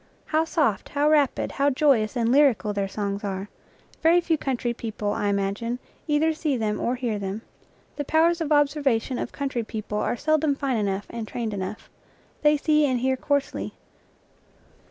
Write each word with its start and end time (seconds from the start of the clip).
How 0.25 0.45
soft, 0.45 0.89
how 0.89 1.07
rapid, 1.11 1.51
how 1.51 1.69
joyous 1.69 2.15
and 2.17 2.31
lyrical 2.31 2.73
their 2.73 2.87
songs 2.87 3.23
are! 3.23 3.49
Very 4.01 4.19
few 4.19 4.35
country 4.35 4.73
people, 4.73 5.11
I 5.13 5.27
imagine, 5.27 5.77
either 6.07 6.33
see 6.33 6.57
them 6.57 6.79
or 6.79 6.95
hear 6.95 7.19
them. 7.19 7.43
The 7.97 8.03
powers 8.03 8.41
of 8.41 8.51
observation 8.51 9.19
of 9.19 9.31
country 9.31 9.61
people 9.63 9.99
are 9.99 10.17
seldom 10.17 10.55
fine 10.55 10.77
enough 10.77 11.05
and 11.11 11.27
trained 11.27 11.53
enough. 11.53 11.87
They 12.41 12.57
see 12.57 12.83
and 12.87 13.01
hear 13.01 13.15
coarsely. 13.15 13.75